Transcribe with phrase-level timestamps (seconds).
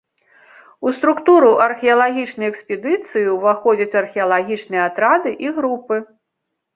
[0.87, 5.95] У структуру археалагічнай экспедыцыі ўваходзяць археалагічныя атрады і групы.